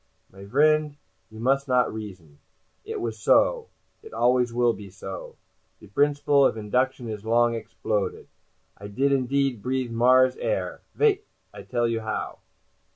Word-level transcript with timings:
"My 0.33 0.45
vriend, 0.45 0.95
you 1.29 1.39
must 1.39 1.67
not 1.67 1.93
reason: 1.93 2.39
it 2.83 2.99
was 2.99 3.19
so, 3.19 3.67
it 4.01 4.13
always 4.15 4.51
will 4.51 4.73
be 4.73 4.89
so. 4.89 5.35
The 5.79 5.89
brinciple 5.89 6.43
of 6.49 6.57
induction 6.57 7.07
is 7.07 7.23
long 7.23 7.53
exbloded. 7.53 8.25
I 8.79 8.87
did 8.87 9.11
indeed 9.11 9.61
breathe 9.61 9.91
Mars 9.91 10.35
air. 10.37 10.81
Vait! 10.95 11.27
I 11.53 11.61
tell 11.61 11.87
you 11.87 11.99
how." 11.99 12.39